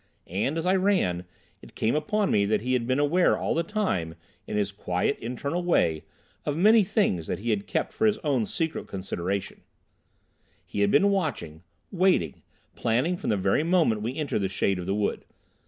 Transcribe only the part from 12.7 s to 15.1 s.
planning from the very moment we entered the shade of the